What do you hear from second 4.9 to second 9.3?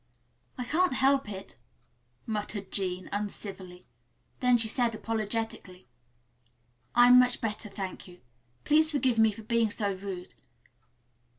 apologetically, "I'm much better, thank you. Please forgive